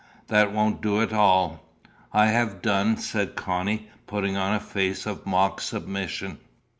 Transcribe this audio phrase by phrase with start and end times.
[0.29, 1.63] That won't do at all."
[2.11, 6.39] "I have done," said Connie, putting on a face of mock submission.